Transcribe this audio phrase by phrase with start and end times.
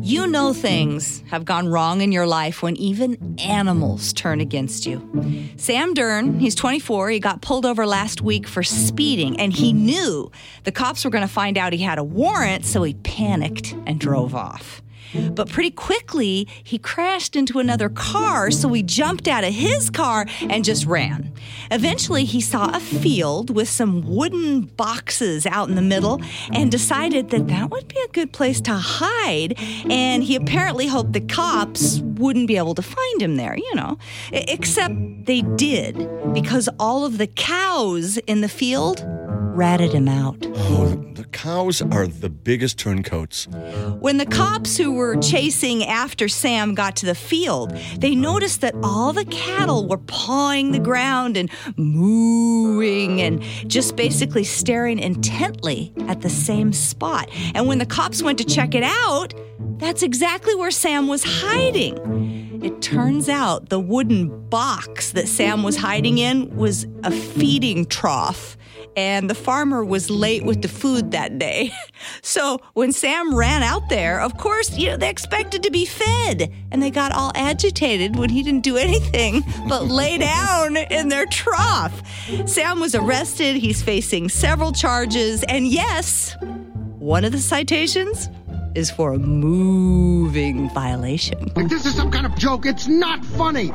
[0.00, 5.00] You know things have gone wrong in your life when even animals turn against you.
[5.56, 7.10] Sam Dern, he's 24.
[7.10, 10.30] He got pulled over last week for speeding, and he knew
[10.64, 13.98] the cops were going to find out he had a warrant, so he panicked and
[13.98, 14.82] drove off.
[15.32, 20.26] But pretty quickly, he crashed into another car, so he jumped out of his car
[20.40, 21.32] and just ran.
[21.70, 26.20] Eventually, he saw a field with some wooden boxes out in the middle
[26.52, 29.54] and decided that that would be a good place to hide.
[29.90, 33.98] And he apparently hoped the cops wouldn't be able to find him there, you know.
[34.32, 34.94] Except
[35.26, 39.06] they did, because all of the cows in the field
[39.56, 40.36] ratted him out.
[40.54, 43.48] Oh, the cows are the biggest turncoats.
[44.00, 48.74] When the cops who were chasing after Sam got to the field, they noticed that
[48.82, 56.20] all the cattle were pawing the ground and mooing and just basically staring intently at
[56.20, 57.30] the same spot.
[57.54, 59.32] And when the cops went to check it out,
[59.78, 62.62] that's exactly where Sam was hiding.
[62.62, 68.56] It turns out the wooden box that Sam was hiding in was a feeding trough
[68.96, 71.72] and the farmer was late with the food that day.
[72.22, 76.52] So when Sam ran out there, of course, you know, they expected to be fed,
[76.70, 81.24] and they got all agitated when he didn't do anything but lay down in their
[81.26, 82.02] trough.
[82.46, 83.56] Sam was arrested.
[83.56, 86.36] He's facing several charges, and yes,
[86.98, 88.28] one of the citations
[88.76, 91.50] is for a moving violation.
[91.56, 92.66] Like this is some kind of joke.
[92.66, 93.72] It's not funny.